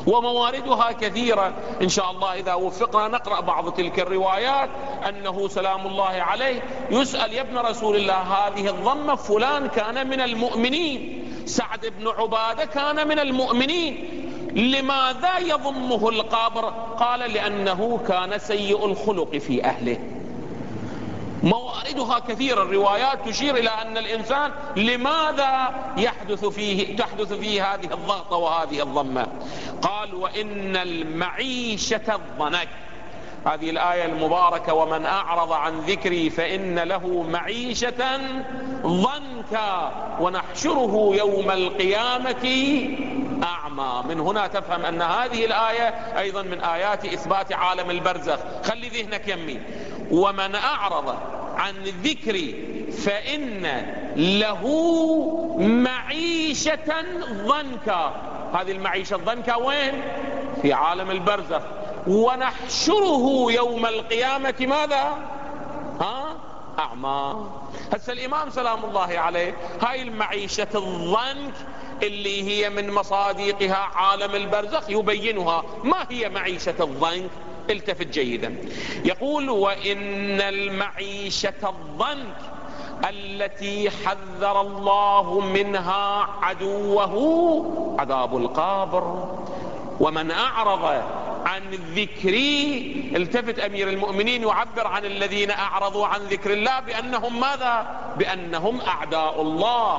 ومواردها 0.08 0.92
كثيرة. 0.92 1.54
إن 1.82 1.90
شاء 1.90 2.12
الله 2.12 2.34
إذا 2.34 2.54
وفقنا 2.54 3.08
نقرأ 3.08 3.42
بعض 3.42 3.74
تلك 3.74 4.00
الروايات 4.00 4.70
أنه 5.10 5.48
سلام 5.48 5.88
الله 5.88 6.22
عليه. 6.22 6.62
يسأل 6.92 7.34
يا 7.34 7.42
ابن 7.42 7.58
رسول 7.58 7.96
الله 7.96 8.14
هذه 8.14 8.70
الضمة 8.70 9.16
فلان 9.16 9.68
كان 9.68 10.10
من 10.10 10.22
المؤمنين. 10.22 11.25
سعد 11.46 11.94
بن 12.00 12.08
عبادة 12.08 12.66
كان 12.66 13.08
من 13.08 13.20
المؤمنين. 13.20 14.22
لماذا 14.56 15.38
يضمه 15.38 16.10
القابر 16.10 16.70
قال 17.00 17.20
لأنه 17.20 18.00
كان 18.08 18.40
سيء 18.40 18.86
الخلق 18.86 19.38
في 19.38 19.66
أهله. 19.66 19.98
مواردها 21.44 22.20
كثيرة. 22.20 22.64
الروايات 22.64 23.30
تشير 23.30 23.56
إلى 23.58 23.70
أن 23.70 23.98
الإنسان 23.98 24.52
لماذا 24.76 25.70
يحدث 25.98 26.46
فيه 26.46 26.96
تحدث 26.98 27.34
فيه 27.34 27.74
هذه 27.74 27.94
الضغطة 27.94 28.38
وهذه 28.38 28.84
الضمة؟ 28.84 29.28
قال 29.82 30.16
وإن 30.16 30.76
المعيشة 30.76 32.16
الضنك. 32.16 32.70
هذه 33.46 33.70
الآية 33.70 34.06
المباركة 34.06 34.74
ومن 34.74 35.06
أعرض 35.06 35.52
عن 35.52 35.80
ذكري 35.80 36.30
فإن 36.30 36.80
له 36.80 37.26
معيشة 37.30 38.20
ضنكا 38.82 39.92
ونحشره 40.20 41.16
يوم 41.16 41.52
القيامة 41.52 42.46
أعمى. 43.44 44.04
من 44.10 44.20
هنا 44.20 44.48
تفهم 44.48 44.86
أن 44.86 45.02
هذه 45.02 45.46
الآية 45.46 45.88
أيضا 46.20 46.42
من 46.42 46.62
آيات 46.62 47.06
إثبات 47.06 47.54
عالم 47.54 47.90
البرزخ. 47.90 48.40
خلي 48.64 48.88
ذهنك 48.90 49.28
يمي. 49.28 49.60
ومن 50.12 50.56
أعرض 50.56 51.16
عن 51.56 51.74
ذكري 51.84 52.66
فإن 52.92 53.86
له 54.16 54.68
معيشة 55.58 57.04
ضنكا. 57.48 58.14
هذه 58.54 58.72
المعيشة 58.72 59.16
الضنكا 59.16 59.56
وين؟ 59.56 60.02
في 60.62 60.74
عالم 60.74 61.12
البرزخ. 61.12 61.62
ونحشره 62.08 63.52
يوم 63.52 63.86
القيامة 63.86 64.56
ماذا؟ 64.60 65.18
ها؟ 66.02 66.36
أعمى. 66.80 67.48
هسه 67.94 68.14
الإمام 68.14 68.50
سلام 68.50 68.86
الله 68.86 69.20
عليه 69.20 69.56
هاي 69.82 70.02
المعيشة 70.02 70.68
الضنك 70.76 71.54
اللي 72.04 72.44
هي 72.44 72.70
من 72.70 72.92
مصاديقها 72.92 73.90
عالم 73.96 74.36
البرزخ 74.36 74.90
يبينها. 74.90 75.64
ما 75.84 76.06
هي 76.10 76.30
معيشة 76.30 76.76
الضنك 76.80 77.30
التفت 77.70 78.08
جيدا. 78.08 78.56
يقول 79.06 79.50
وإن 79.50 80.42
المعيشة 80.42 81.70
الضنك 81.70 82.38
التي 83.10 83.90
حذر 83.90 84.62
الله 84.62 85.40
منها 85.40 86.28
عدوه 86.42 87.96
عذاب 88.00 88.38
القبر. 88.38 89.28
ومن 90.00 90.32
أعرض 90.32 91.04
عن 91.46 91.62
ذكري 91.72 93.12
التفت 93.16 93.60
أمير 93.60 93.90
المؤمنين 93.90 94.44
يعبر 94.44 94.88
عن 94.88 95.06
الذين 95.06 95.52
أعرضوا 95.52 96.08
عن 96.08 96.20
ذكر 96.20 96.54
الله 96.54 96.80
بأنهم 96.80 97.40
ماذا؟ 97.40 98.00
بأنهم 98.18 98.82
أعداء 98.82 99.42
الله. 99.42 99.98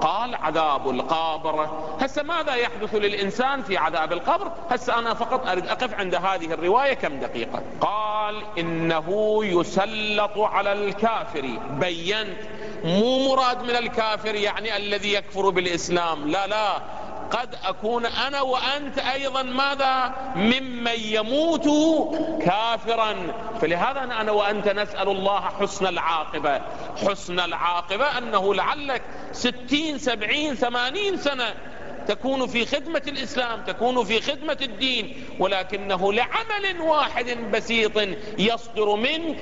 قال 0.00 0.34
عذاب 0.34 0.90
القبر. 0.90 1.68
هسه 2.00 2.22
ماذا 2.22 2.54
يحدث 2.54 2.94
للإنسان 2.94 3.62
في 3.62 3.76
عذاب 3.76 4.12
القبر؟ 4.12 4.52
هسه 4.70 4.98
أنا 4.98 5.14
فقط 5.14 5.46
أريد 5.46 5.66
أقف 5.66 5.94
عند 5.94 6.14
هذه 6.14 6.52
الرواية 6.52 6.94
كم 6.94 7.20
دقيقة. 7.20 7.62
قال 7.80 8.42
إنه 8.58 9.38
يسلط 9.44 10.38
على 10.38 10.72
الكافر. 10.72 11.58
بينت. 11.70 12.38
مو 12.84 13.28
مراد 13.28 13.62
من 13.62 13.76
الكافر 13.76 14.34
يعني 14.34 14.76
الذي 14.76 15.14
يكفر 15.14 15.50
بالإسلام. 15.50 16.28
لا 16.28 16.46
لا. 16.46 16.97
قد 17.30 17.54
أكون 17.64 18.06
أنا 18.06 18.40
وأنت 18.40 18.98
أيضا 18.98 19.42
ماذا؟ 19.42 20.14
ممن 20.36 21.00
يموت 21.00 21.68
كافرا. 22.42 23.16
فلهذا 23.60 24.02
أنا 24.02 24.32
وأنت 24.32 24.68
نسأل 24.68 25.08
الله 25.08 25.40
حسن 25.40 25.86
العاقبة. 25.86 26.60
حسن 27.08 27.40
العاقبة 27.40 28.18
أنه 28.18 28.54
لعلك 28.54 29.02
ستين 29.32 29.98
سبعين 29.98 30.54
ثمانين 30.54 31.16
سنة 31.16 31.54
تكون 32.08 32.46
في 32.46 32.66
خدمة 32.66 33.02
الإسلام 33.08 33.64
تكون 33.64 34.04
في 34.04 34.20
خدمة 34.20 34.58
الدين 34.62 35.24
ولكنه 35.38 36.12
لعمل 36.12 36.80
واحد 36.80 37.26
بسيط 37.52 37.92
يصدر 38.38 38.96
منك. 38.96 39.36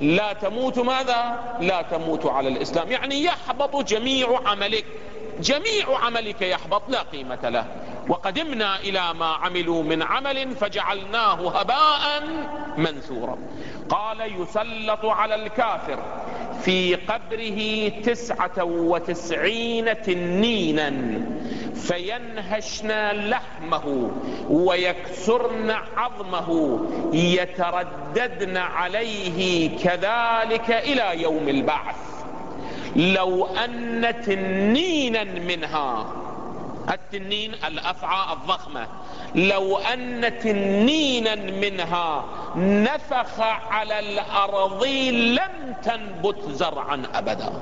لا 0.00 0.32
تموت 0.32 0.78
ماذا؟ 0.78 1.38
لا 1.60 1.82
تموت 1.82 2.26
على 2.26 2.48
الإسلام. 2.48 2.92
يعني 2.92 3.24
يحبط 3.24 3.76
جميع 3.76 4.40
عملك. 4.46 4.84
جميع 5.40 5.98
عملك 5.98 6.42
يحبط 6.42 6.82
لا 6.88 7.02
قيمة 7.02 7.48
له. 7.48 7.66
وقدمنا 8.08 8.80
إلى 8.80 9.14
ما 9.14 9.26
عملوا 9.26 9.82
من 9.82 10.02
عمل 10.02 10.56
فجعلناه 10.56 11.58
هباء 11.60 12.22
منثورا. 12.76 13.38
قال 13.88 14.42
يسلط 14.42 15.04
على 15.04 15.34
الكافر 15.34 15.98
في 16.62 16.94
قبره 16.94 17.88
تسعة 17.88 18.64
وتسعين 18.64 20.02
تنينا 20.02 20.92
فينهشن 21.74 23.10
لحمه 23.10 24.10
ويكسرن 24.50 25.70
عظمه 25.96 26.80
يترددن 27.12 28.56
عليه 28.56 29.68
كذلك 29.78 30.70
إلى 30.70 31.22
يوم 31.22 31.48
البعث. 31.48 31.96
لو 32.96 33.46
أن 33.46 34.14
تنينا 34.26 35.24
منها. 35.24 36.06
التنين 36.90 37.54
الأفعى 37.54 38.32
الضخمة. 38.32 38.86
لو 39.34 39.78
أن 39.78 40.32
تنينا 40.42 41.34
منها 41.34 42.24
نفخ 42.56 43.40
على 43.70 43.98
الأرض 43.98 44.84
لم 45.12 45.74
تنبت 45.82 46.50
زرعا 46.50 47.02
أبدا. 47.14 47.52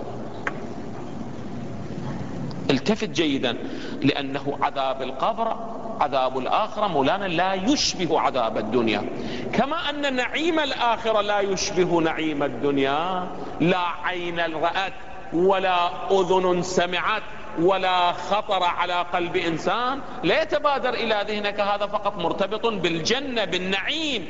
التفت 2.70 3.08
جيدا 3.08 3.56
لأنه 4.02 4.58
عذاب 4.62 5.02
القبر 5.02 5.56
عذاب 6.00 6.38
الآخرة. 6.38 6.86
مولانا 6.86 7.24
لا 7.24 7.54
يشبه 7.54 8.20
عذاب 8.20 8.58
الدنيا. 8.58 9.04
كما 9.52 9.90
أن 9.90 10.16
نعيم 10.16 10.60
الآخرة 10.60 11.20
لا 11.20 11.40
يشبه 11.40 12.00
نعيم 12.00 12.42
الدنيا. 12.42 13.28
لا 13.60 13.84
عين 14.04 14.40
رأت 14.40 14.92
ولا 15.32 15.90
أذن 16.10 16.62
سمعت 16.62 17.22
ولا 17.60 18.12
خطر 18.12 18.62
على 18.62 19.06
قلب 19.12 19.36
إنسان. 19.36 20.00
لا 20.24 20.42
يتبادر 20.42 20.94
إلى 20.94 21.24
ذهنك 21.28 21.60
هذا 21.60 21.86
فقط 21.86 22.18
مرتبط 22.18 22.66
بالجنة 22.66 23.44
بالنعيم 23.44 24.28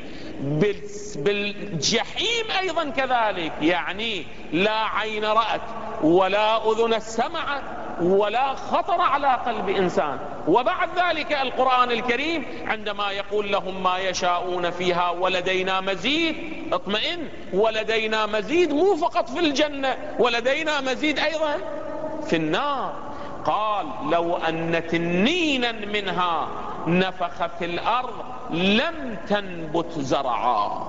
بالجحيم 1.15 2.51
أيضا 2.59 2.89
كذلك. 2.89 3.53
يعني 3.61 4.25
لا 4.53 4.85
عين 4.85 5.25
رأت 5.25 5.61
ولا 6.03 6.71
أذن 6.71 6.99
سمعت 6.99 7.63
ولا 8.01 8.53
خطر 8.53 9.01
على 9.01 9.33
قلب 9.45 9.69
إنسان. 9.69 10.19
وبعد 10.47 10.89
ذلك 10.95 11.31
القرآن 11.31 11.91
الكريم 11.91 12.45
عندما 12.67 13.11
يقول 13.11 13.51
لهم 13.51 13.83
ما 13.83 13.97
يشاءون 13.97 14.69
فيها 14.71 15.09
ولدينا 15.09 15.81
مزيد 15.81 16.60
اطمئن 16.73 17.27
ولدينا 17.53 18.25
مزيد 18.25 18.73
مو 18.73 18.95
فقط 18.95 19.29
في 19.29 19.39
الجنة 19.39 19.95
ولدينا 20.19 20.81
مزيد 20.81 21.19
أيضا 21.19 21.57
في 22.27 22.35
النار. 22.35 22.93
قال 23.45 23.85
لو 24.09 24.35
أن 24.35 24.83
تنينا 24.89 25.71
منها 25.71 26.47
نفخ 26.87 27.45
في 27.59 27.65
الأرض 27.65 28.13
لم 28.51 29.17
تنبت 29.27 29.99
زرعا. 29.99 30.87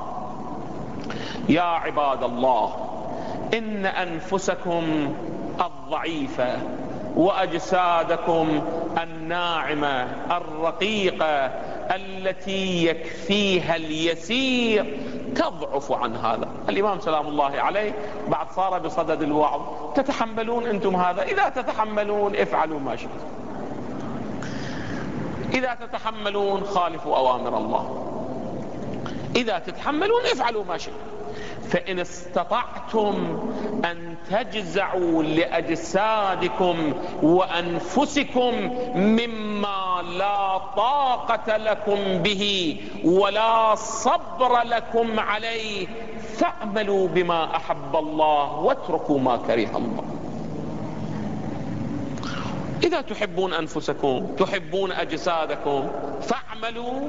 يا 1.49 1.63
عباد 1.63 2.23
الله 2.23 2.75
إن 3.55 3.87
أنفسكم 3.87 5.15
الضعيفة 5.61 6.57
وأجسادكم 7.17 8.63
الناعمة 9.03 10.07
الرقيقة 10.31 11.51
التي 11.95 12.87
يكفيها 12.87 13.77
اليسير 13.77 14.99
تضعف 15.37 15.93
عن 15.93 16.17
هذا. 16.17 16.49
الإمام 16.69 17.01
سلام 17.01 17.27
الله 17.27 17.61
عليه 17.61 17.93
بعد 18.29 18.47
صار 18.57 18.79
بصدد 18.79 19.23
الوعظ. 19.23 19.61
تتحملون 19.95 20.67
أنتم 20.67 20.97
هذا؟ 20.97 21.23
إذا 21.23 21.49
تتحملون 21.49 22.37
افعلوا 22.37 22.81
ما 22.81 22.97
شئتم. 22.97 23.33
إذا 25.55 25.75
تتحملون 25.75 26.65
خالفوا 26.65 27.17
أوامر 27.17 27.59
الله. 27.59 28.09
إذا 29.37 29.59
تتحملون 29.59 30.23
افعلوا 30.33 30.65
ما 30.65 30.79
شئتم. 30.79 30.97
فإن 31.69 31.99
استطعتم 31.99 33.39
أن 33.85 34.15
تجزعوا 34.31 35.23
لأجسادكم 35.23 36.93
وأنفسكم 37.23 38.55
مما 38.95 39.82
لا 40.03 40.59
طاقة 40.59 41.57
لكم 41.57 42.23
به 42.23 42.77
ولا 43.05 43.75
صبر 43.75 44.63
لكم 44.63 45.21
عليه. 45.21 45.87
فاعملوا 46.37 47.09
بما 47.09 47.57
أحب 47.57 47.97
الله 47.97 48.53
واتركوا 48.59 49.19
ما 49.19 49.37
كره 49.37 49.77
الله. 49.77 50.05
إذا 52.85 53.01
تحبون 53.01 53.55
أنفسكم 53.55 54.27
تحبون 54.39 54.93
أجسادكم 54.93 55.89
فاعملوا 56.23 57.01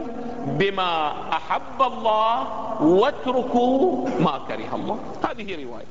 بما 0.45 1.13
أحب 1.33 1.81
الله 1.81 2.47
واتركوا 2.81 4.09
ما 4.19 4.41
كره 4.47 4.75
الله. 4.75 4.99
هذه 5.29 5.65
رواية. 5.65 5.85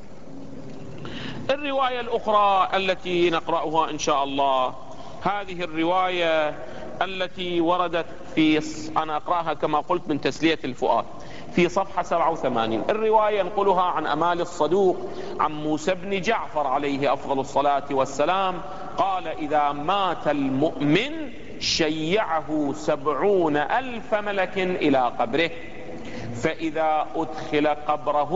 الرواية 1.49 1.99
الأخرى 1.99 2.69
التي 2.73 3.29
نقرأها 3.29 3.89
إن 3.89 3.99
شاء 3.99 4.23
الله 4.23 4.73
هذه 5.21 5.63
الرواية 5.63 6.55
التي 7.01 7.61
وردت 7.61 8.05
في 8.35 8.61
أنا 8.97 9.15
أقرأها 9.15 9.53
كما 9.53 9.79
قلت 9.79 10.09
من 10.09 10.21
تسلية 10.21 10.59
الفؤاد. 10.63 11.05
في 11.55 11.69
صفحة 11.69 12.03
87 12.03 12.83
الرواية 12.89 13.39
ينقلها 13.39 13.81
عن 13.81 14.07
أمال 14.07 14.41
الصدوق 14.41 15.09
عن 15.39 15.51
موسى 15.51 15.93
بن 15.95 16.21
جعفر 16.21 16.67
عليه 16.67 17.13
أفضل 17.13 17.39
الصلاة 17.39 17.85
والسلام. 17.91 18.61
قال 18.97 19.27
إذا 19.27 19.71
مات 19.71 20.27
المؤمن 20.27 21.11
شيعه 21.59 22.73
سبعون 22.73 23.57
ألف 23.57 24.15
ملك 24.15 24.57
إلى 24.57 25.11
قبره. 25.19 25.49
فإذا 26.43 27.07
أدخل 27.15 27.67
قبره 27.67 28.33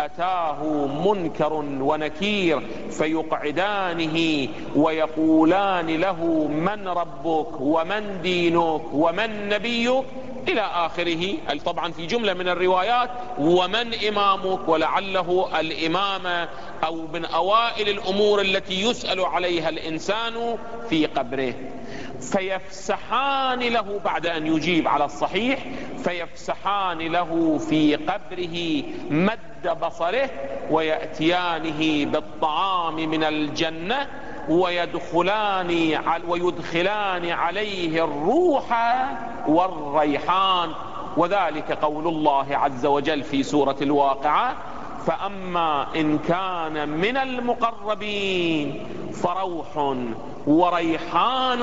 أتاه 0.00 0.86
منكر 0.86 1.52
ونكير 1.80 2.60
فيقعدانه 2.90 4.48
ويقولان 4.76 5.86
له 5.86 6.48
من 6.48 6.88
ربك 6.88 7.60
ومن 7.60 8.22
دينك 8.22 8.82
ومن 8.92 9.48
نبيك 9.48 10.04
إلى 10.48 10.60
آخره. 10.60 11.34
طبعا 11.64 11.92
في 11.92 12.06
جملة 12.06 12.34
من 12.34 12.48
الروايات 12.48 13.10
ومن 13.38 13.94
إمامك 14.08 14.68
ولعله 14.68 15.60
الإمامة 15.60 16.48
أو 16.84 16.96
من 17.12 17.24
أوائل 17.24 17.88
الأمور 17.88 18.40
التي 18.40 18.82
يسأل 18.82 19.20
عليها 19.20 19.68
الإنسان 19.68 20.58
في 20.88 21.06
قبره. 21.06 21.54
فيفسحان 22.32 23.58
له 23.60 24.00
بعد 24.04 24.26
أن 24.26 24.46
يجيب 24.46 24.88
على 24.88 25.04
الصحيح 25.04 25.58
فيفسحان 26.04 26.98
له 26.98 27.58
في 27.58 27.96
قبره 27.96 28.82
مد 29.10 29.78
بصره 29.82 30.30
ويأتيانه 30.70 32.04
بالطعام 32.10 32.94
من 32.94 33.24
الجنة 33.24 34.08
ويدخلان 34.48 35.98
ويدخلان 36.28 37.30
عليه 37.30 38.04
الروح 38.04 38.66
والريحان. 39.48 40.70
وذلك 41.16 41.72
قول 41.72 42.08
الله 42.08 42.46
عز 42.56 42.86
وجل 42.86 43.22
في 43.22 43.42
سورة 43.42 43.76
الواقعة 43.82 44.56
فأما 45.06 45.86
إن 45.96 46.18
كان 46.18 46.88
من 46.88 47.16
المقربين 47.16 48.86
فروح 49.12 49.96
وريحان 50.46 51.62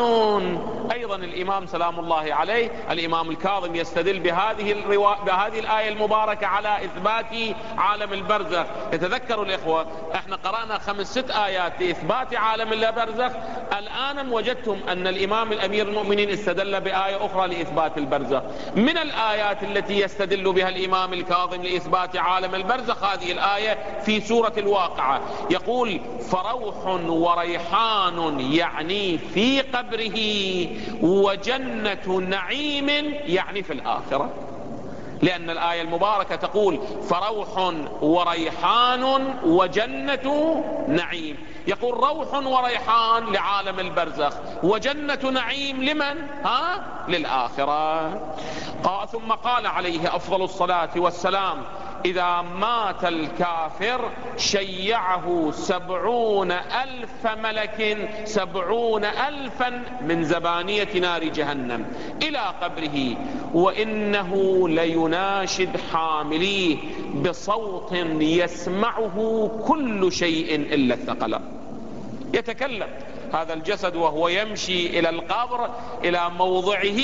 أيضا 0.91 1.15
الإمام 1.15 1.65
سلام 1.65 1.99
الله 1.99 2.33
عليه 2.33 2.71
الإمام 2.91 3.29
الكاظم 3.29 3.75
يستدل 3.75 4.19
بهذه, 4.19 4.71
الروا... 4.71 5.15
بهذه 5.25 5.59
الآية 5.59 5.89
المباركة 5.89 6.47
على 6.47 6.85
إثبات 6.85 7.55
عالم 7.77 8.13
البرزخ. 8.13 8.65
يتذكروا 8.93 9.45
الإخوة 9.45 9.85
إحنا 10.15 10.35
قرأنا 10.35 10.77
خمس 10.77 11.11
ست 11.11 11.31
آيات 11.31 11.81
لإثبات 11.81 12.35
عالم 12.35 12.73
البرزخ. 12.73 13.31
الآن 13.79 14.31
وجدتم 14.31 14.79
أن 14.89 15.07
الإمام 15.07 15.51
الأمير 15.51 15.87
المؤمنين 15.87 16.29
استدل 16.29 16.81
بآية 16.81 17.25
أخرى 17.25 17.47
لإثبات 17.47 17.97
البرزخ. 17.97 18.41
من 18.75 18.97
الآيات 18.97 19.63
التي 19.63 19.99
يستدل 19.99 20.53
بها 20.53 20.69
الإمام 20.69 21.13
الكاظم 21.13 21.61
لإثبات 21.61 22.17
عالم 22.17 22.55
البرزخ؟ 22.55 23.03
هذه 23.03 23.31
الآية 23.31 23.77
في 24.05 24.21
سورة 24.21 24.53
الواقعة. 24.57 25.21
يقول 25.49 26.01
فروح 26.31 26.85
وريحان 27.07 28.39
يعني 28.39 28.70
في 29.17 29.61
قبره 29.61 30.17
وجنة 31.01 32.19
نعيم 32.29 32.89
يعني 33.25 33.63
في 33.63 33.73
الآخرة 33.73 34.29
لأن 35.21 35.49
الآية 35.49 35.81
المباركة 35.81 36.35
تقول 36.35 36.79
فروح 37.09 37.73
وريحان 38.01 39.03
وجنة 39.43 40.55
نعيم 40.87 41.37
يقول 41.67 41.93
روح 41.93 42.33
وريحان 42.33 43.33
لعالم 43.33 43.79
البرزخ 43.79 44.33
وجنة 44.63 45.29
نعيم 45.33 45.83
لمن؟ 45.83 46.17
ها؟ 46.43 46.85
للآخرة 47.07 48.09
ثم 49.11 49.31
قال 49.31 49.67
عليه 49.67 50.15
أفضل 50.15 50.41
الصلاة 50.43 50.89
والسلام 50.95 51.63
إذا 52.05 52.41
مات 52.41 53.05
الكافر 53.05 54.09
شيعه 54.37 55.51
سبعون 55.51 56.51
ألف 56.51 57.27
ملك 57.43 58.09
سبعون 58.23 59.05
ألفا 59.05 59.83
من 60.01 60.23
زبانية 60.23 60.99
نار 61.01 61.23
جهنم 61.23 61.85
إلى 62.23 62.39
قبره 62.61 63.17
وإنه 63.53 64.63
ليناشد 64.69 65.69
حامليه 65.93 66.77
بصوت 67.25 67.91
يسمعه 68.21 69.47
كل 69.67 70.11
شيء 70.11 70.55
إلا 70.55 70.93
الثقلة 70.93 71.41
يتكلم. 72.33 72.87
هذا 73.33 73.53
الجسد 73.53 73.95
وهو 73.95 74.27
يمشي 74.27 74.99
إلى 74.99 75.09
القبر 75.09 75.69
إلى 76.03 76.29
موضعه 76.29 77.01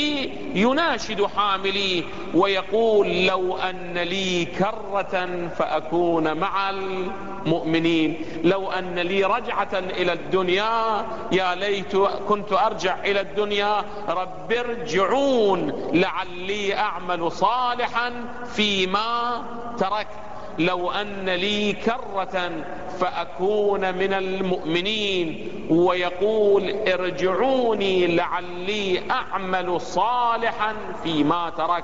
يناشد 0.55 1.25
حامليه 1.25 2.03
ويقول 2.33 3.25
لو 3.25 3.57
أن 3.57 3.97
لي 3.97 4.45
كرة 4.45 5.47
فأكون 5.57 6.33
مع 6.37 6.69
المؤمنين. 6.69 8.25
لو 8.43 8.71
أن 8.71 8.99
لي 8.99 9.23
رجعة 9.23 9.69
إلى 9.73 10.13
الدنيا 10.13 11.05
يا 11.31 11.55
ليت 11.55 11.95
كنت 12.29 12.53
أرجع 12.53 12.95
إلى 13.05 13.21
الدنيا. 13.21 13.85
رب 14.07 14.51
ارجعون 14.51 15.89
لعلي 15.93 16.75
أعمل 16.75 17.31
صالحا 17.31 18.13
فيما 18.45 19.43
تركت. 19.79 20.26
لو 20.59 20.91
أن 20.91 21.29
لي 21.29 21.73
كرة 21.73 22.51
فأكون 22.99 23.95
من 23.95 24.13
المؤمنين 24.13 25.49
ويقول 25.69 26.75
ارجعوني 26.87 28.15
لعلي 28.15 29.11
أعمل 29.11 29.81
صالحا 29.81 30.73
فيما 31.03 31.49
تركت. 31.49 31.83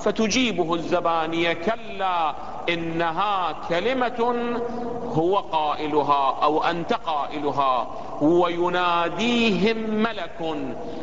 فتجيبه 0.00 0.74
الزبانية 0.74 1.52
كلا 1.52 2.34
إنها 2.68 3.56
كلمة 3.68 4.34
هو 5.12 5.36
قائلها 5.36 6.38
أو 6.42 6.64
أنت 6.64 6.92
قائلها 6.92 7.86
ويناديهم 8.22 9.76
ملك 9.76 10.56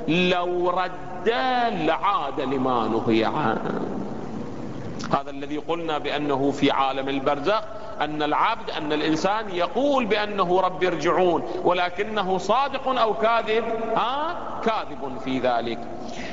لو 0.08 0.69
رد 0.69 1.30
لعاد 1.71 2.41
لما 2.41 2.88
نهي 2.88 3.26
عنه. 3.26 4.03
هذا 5.14 5.30
الذي 5.30 5.58
قلنا 5.58 5.98
بأنه 5.98 6.52
في 6.52 6.72
عالم 6.72 7.10
البرزخ 7.10 7.64
أن 8.02 8.24
العبد 8.24 8.70
أن 8.70 8.94
الإنسان 8.94 9.50
يقول 9.50 10.06
بأنه 10.06 10.62
رب 10.62 10.84
ارجعون 10.84 11.44
ولكنه 11.64 12.38
صادق 12.38 12.88
أو 12.88 13.14
كاذب؟ 13.14 13.64
ها؟ 13.96 14.36
كاذب 14.66 15.18
في 15.26 15.40
ذلك. 15.40 15.80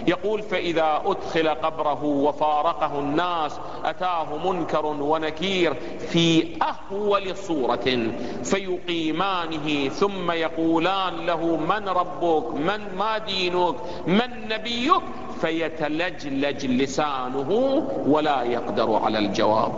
يقول 0.06 0.42
فإذا 0.42 1.02
أدخل 1.06 1.48
قبره 1.48 2.04
وفارقه 2.04 2.98
الناس 2.98 3.60
أتاه 3.84 4.50
منكر 4.50 4.86
ونكير 4.86 5.74
في 5.98 6.56
أهول 6.62 7.36
صورة 7.36 8.10
فيقيمانه 8.44 9.88
ثم 9.88 10.30
يقولان 10.30 11.26
له 11.26 11.56
من 11.56 11.88
ربك؟ 11.88 12.54
من 12.54 12.96
ما 12.98 13.18
دينك؟ 13.18 13.74
من 14.06 14.48
نبيك؟ 14.48 15.02
فيتلجلج 15.40 16.66
لسانه 16.66 17.82
ولا 18.06 18.42
يقدر 18.42 18.94
على 18.94 19.18
الجواب. 19.18 19.72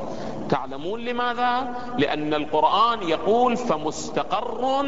تعلمون 0.48 1.00
لماذا؟ 1.00 1.74
لأن 1.98 2.34
القرآن 2.34 3.08
يقول 3.08 3.56
فمستقر 3.56 4.84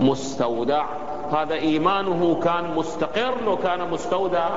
ومستودع. 0.00 0.86
هذا 1.32 1.54
إيمانه 1.54 2.40
كان 2.44 2.74
مستقر 2.76 3.34
لو 3.44 3.56
كان 3.56 3.90
مستودع. 3.90 4.48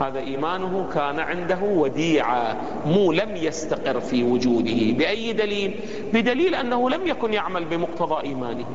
هذا 0.00 0.18
إيمانه 0.18 0.88
كان 0.94 1.20
عنده 1.20 1.58
وديعة 1.62 2.56
مو 2.86 3.12
لم 3.12 3.36
يستقر 3.36 4.00
في 4.00 4.24
وجوده. 4.24 4.92
بأي 4.92 5.32
دليل؟ 5.32 5.80
بدليل 6.12 6.54
أنه 6.54 6.90
لم 6.90 7.06
يكن 7.06 7.32
يعمل 7.32 7.64
بمقتضى 7.64 8.26
إيمانه. 8.26 8.66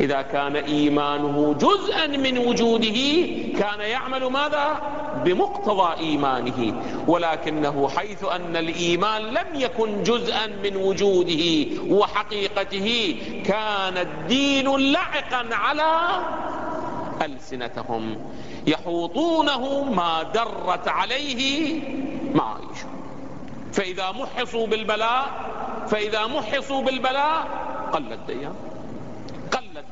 إذا 0.00 0.22
كان 0.22 0.56
إيمانه 0.56 1.54
جزءا 1.54 2.06
من 2.06 2.38
وجوده 2.38 2.98
كان 3.58 3.80
يعمل 3.80 4.24
ماذا؟ 4.24 4.80
بمقتضى 5.24 6.00
إيمانه. 6.00 6.82
ولكنه 7.08 7.88
حيث 7.88 8.24
أن 8.24 8.56
الإيمان 8.56 9.22
لم 9.22 9.46
يكن 9.54 10.02
جزءا 10.02 10.46
من 10.46 10.76
وجوده 10.76 11.66
وحقيقته 11.88 13.16
كان 13.44 13.98
الدين 13.98 14.92
لعقا 14.92 15.54
على 15.54 16.20
ألسنتهم. 17.22 18.16
يحوطونه 18.66 19.84
ما 19.84 20.22
درت 20.22 20.88
عليه 20.88 21.80
معايشهم 22.34 22.96
فإذا 23.72 24.12
محصوا 24.12 24.66
بالبلاء 24.66 25.26
فإذا 25.88 26.26
محصوا 26.26 26.82
بالبلاء 26.82 27.46
قل 27.92 28.12
الديان. 28.12 28.54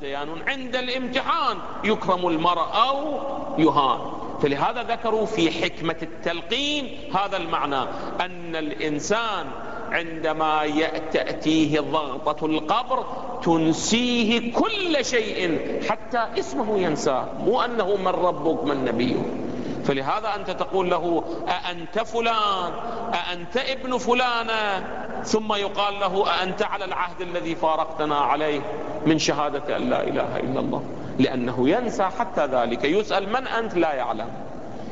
الديان 0.05 0.29
عند 0.49 0.77
الامتحان 0.77 1.57
يكرم 1.85 2.29
المرء 2.29 2.67
أو 2.89 3.19
يهان. 3.59 4.01
فلهذا 4.43 4.83
ذكروا 4.83 5.27
في 5.27 5.51
حكمة 5.51 5.97
التلقين 6.03 6.99
هذا 7.15 7.37
المعنى 7.37 7.83
أن 8.21 8.57
الإنسان 8.57 9.47
عندما 9.91 10.67
تأتيه 11.13 11.81
ضغطة 11.81 12.47
القبر 12.47 13.05
تنسيه 13.43 14.53
كل 14.53 15.05
شيء 15.05 15.61
حتى 15.89 16.27
اسمه 16.39 16.79
ينساه 16.79 17.29
مو 17.45 17.61
أنه 17.61 17.97
من 17.97 18.09
ربك 18.09 18.65
من 18.65 18.85
نبيه 18.85 19.44
فلهذا 19.85 20.35
أنت 20.37 20.51
تقول 20.51 20.91
له 20.91 21.25
أأنت 21.49 21.99
فلان 21.99 22.73
أأنت 23.15 23.57
ابن 23.57 23.99
فلانة 23.99 24.87
ثم 25.25 25.53
يقال 25.53 26.01
له 26.01 26.31
أأنت 26.31 26.63
على 26.63 26.85
العهد 26.85 27.21
الذي 27.21 27.55
فارقتنا 27.55 28.17
عليه 28.17 28.61
من 29.07 29.19
شهادة 29.19 29.77
أن 29.77 29.91
لا 29.91 30.03
إله 30.03 30.37
إلا 30.37 30.61
الله. 30.61 30.83
لأنه 31.19 31.69
ينسى 31.69 32.05
حتى 32.05 32.47
ذلك. 32.47 32.85
يسأل 32.85 33.29
من 33.29 33.47
أنت؟ 33.47 33.75
لا 33.75 33.95
يعلم. 33.95 34.29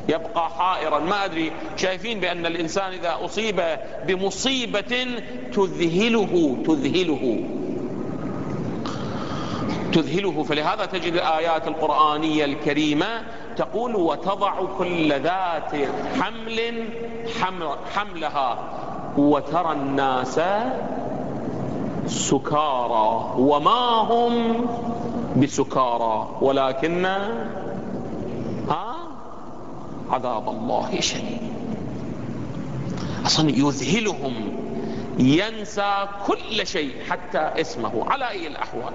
يبقى 0.09 0.49
حائرا. 0.49 0.99
ما 0.99 1.25
أدري. 1.25 1.51
شايفين 1.77 2.19
بأن 2.19 2.45
الإنسان 2.45 2.91
إذا 2.91 3.17
أصيب 3.25 3.61
بمصيبة 4.07 5.07
تذهله 5.53 6.57
تذهله. 6.67 7.43
تذهله. 9.93 10.43
فلهذا 10.43 10.85
تجد 10.85 11.13
الآيات 11.13 11.67
القرآنية 11.67 12.45
الكريمة 12.45 13.21
تقول 13.55 13.95
وتضع 13.95 14.53
كل 14.77 15.21
ذات 15.21 15.71
حمل 16.19 16.87
حملها 17.95 18.57
وترى 19.17 19.71
الناس 19.71 20.39
سكارى 22.07 23.33
وما 23.37 24.01
هم 24.01 24.65
بسكارى 25.37 26.29
ولكن 26.41 27.05
ها 28.69 28.95
عذاب 30.11 30.49
الله 30.49 30.99
شديد. 30.99 31.53
أصلا 33.25 33.49
يذهلهم 33.49 34.33
ينسى 35.19 36.07
كل 36.27 36.67
شيء 36.67 37.03
حتى 37.09 37.51
اسمه 37.61 38.11
على 38.11 38.29
أي 38.29 38.47
الأحوال. 38.47 38.93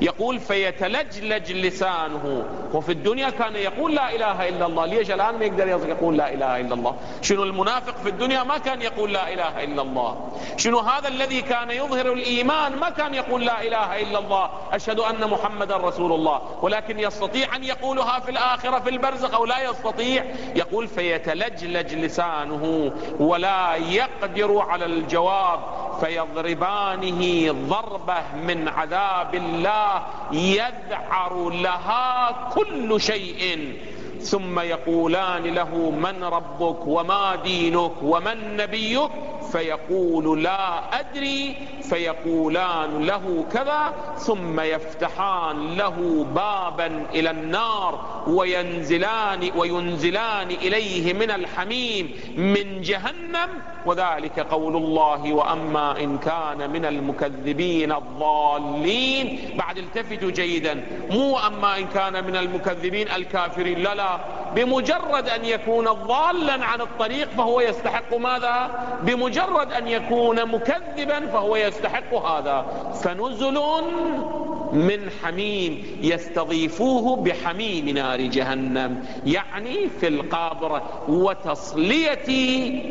يقول 0.00 0.40
فيتلجلج 0.40 1.52
لسانه. 1.52 2.44
وفي 2.74 2.92
الدنيا 2.92 3.30
كان 3.30 3.56
يقول 3.56 3.94
لا 3.94 4.14
إله 4.14 4.48
إلا 4.48 4.66
الله. 4.66 4.86
ليش 4.86 5.10
الآن 5.10 5.38
ما 5.38 5.44
يقدر 5.44 5.68
يقول 5.68 6.16
لا 6.16 6.34
إله 6.34 6.60
إلا 6.60 6.74
الله؟ 6.74 6.96
شنو 7.22 7.42
المنافق 7.42 7.96
في 8.02 8.08
الدنيا 8.08 8.42
ما 8.42 8.58
كان 8.58 8.82
يقول 8.82 9.12
لا 9.12 9.32
إله 9.32 9.64
إلا 9.64 9.82
الله. 9.82 10.32
شنو 10.56 10.78
هذا 10.78 11.08
الذي 11.08 11.42
كان 11.42 11.70
يظهر 11.70 12.12
الإيمان 12.12 12.76
ما 12.76 12.90
كان 12.90 13.14
يقول 13.14 13.46
لا 13.46 13.62
إله 13.62 14.02
إلا 14.02 14.18
الله. 14.18 14.50
أشهد 14.72 15.00
أن 15.00 15.30
محمد 15.30 15.72
رسول 15.72 16.12
الله. 16.12 16.40
ولكن 16.62 16.98
يستطيع 16.98 17.56
أن 17.56 17.64
يقولها 17.64 18.20
في 18.20 18.30
الآخرة 18.30 18.78
في 18.78 18.90
البرزخ 18.90 19.34
أو 19.34 19.46
لا 19.46 19.70
يستطيع. 19.70 20.24
يقول 20.56 20.88
فيتلجلج 20.88 21.94
لسانه. 21.94 22.92
ولا 23.20 23.74
يقدر 23.76 24.58
على 24.58 24.84
الجواب. 24.84 25.60
فيضربانه 26.00 27.52
ضربة 27.68 28.22
من 28.46 28.68
عذاب 28.68 29.34
الله 29.34 30.02
يذعر 30.32 31.50
لها 31.50 32.30
كل 32.54 33.00
شيء. 33.00 33.72
ثم 34.20 34.60
يقولان 34.60 35.44
له 35.44 35.90
من 35.90 36.24
ربك 36.24 36.86
وما 36.86 37.36
دينك 37.36 38.02
ومن 38.02 38.56
نبيك؟ 38.56 39.10
فيقول 39.52 40.42
لا 40.42 41.00
أدري 41.00 41.56
فيقولان 41.82 43.06
له 43.06 43.44
كذا 43.52 43.92
ثم 44.18 44.60
يفتحان 44.60 45.76
له 45.76 46.26
بابا 46.34 47.06
إلى 47.14 47.30
النار 47.30 48.24
وينزلان, 48.26 49.50
وينزلان 49.56 50.50
إليه 50.50 51.12
من 51.12 51.30
الحميم 51.30 52.10
من 52.36 52.80
جهنم. 52.80 53.48
وذلك 53.86 54.40
قول 54.40 54.76
الله 54.76 55.32
وأما 55.32 56.00
إن 56.00 56.18
كان 56.18 56.70
من 56.70 56.84
المكذبين 56.84 57.92
الضالين. 57.92 59.38
بعد 59.58 59.78
التفتوا 59.78 60.30
جيدا 60.30 60.84
مو 61.10 61.38
أما 61.38 61.78
إن 61.78 61.86
كان 61.86 62.24
من 62.24 62.36
المكذبين 62.36 63.08
الكافرين 63.08 63.78
لا 63.78 63.94
لا. 63.94 64.18
بمجرد 64.54 65.28
أن 65.28 65.44
يكون 65.44 65.84
ضالا 65.84 66.64
عن 66.64 66.80
الطريق 66.80 67.28
فهو 67.30 67.60
يستحق 67.60 68.14
ماذا؟ 68.16 68.70
بمجرد 69.02 69.35
أن 69.38 69.88
يكون 69.88 70.46
مكذبا 70.46 71.26
فهو 71.26 71.56
يستحق 71.56 72.14
هذا. 72.14 72.66
فنزل 73.02 73.60
من 74.72 75.10
حميم 75.22 75.98
يستضيفوه 76.02 77.16
بحميم 77.16 77.88
نار 77.88 78.20
جهنم 78.20 79.04
يعني 79.26 79.88
في 80.00 80.08
القابر 80.08 80.82
وتصلية 81.08 82.28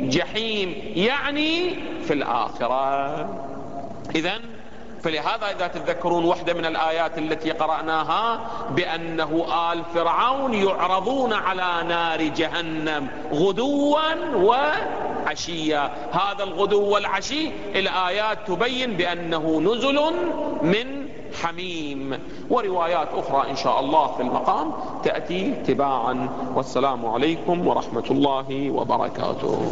جحيم 0.10 0.76
يعني 0.96 1.76
في 2.02 2.14
الآخرة. 2.14 3.30
إذن 4.16 4.40
فلهذا 5.06 5.52
إذا 5.58 5.68
تتذكرون 5.68 6.26
واحدة 6.26 6.54
من 6.54 6.66
الآيات 6.66 7.18
التي 7.18 7.52
قرأناها 7.52 8.40
بأنه 8.70 9.46
آل 9.72 9.84
فرعون 9.94 10.54
يعرضون 10.54 11.34
على 11.34 11.88
نار 11.88 12.22
جهنم 12.22 13.08
غدوا 13.34 14.00
وعشيا 15.26 15.92
هذا 16.12 16.44
الغدو 16.44 16.84
والعشي. 16.94 17.52
الآيات 17.76 18.38
تبين 18.48 18.94
بأنه 18.94 19.62
نزل 19.62 20.00
من 20.62 21.08
حميم. 21.42 22.20
وروايات 22.50 23.08
أخرى 23.14 23.50
إن 23.52 23.56
شاء 23.56 23.80
الله 23.80 24.08
في 24.08 24.22
المقام 24.22 24.74
تأتي 25.04 25.54
تباعا. 25.68 26.30
والسلام 26.56 27.06
عليكم 27.06 27.68
ورحمة 27.68 28.06
الله 28.12 28.72
وبركاته. 28.72 29.72